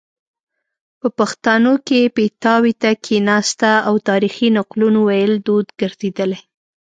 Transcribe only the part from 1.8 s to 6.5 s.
کې پیتاوي ته کیناستنه او تاریخي نقلونو ویل دود ګرځیدلی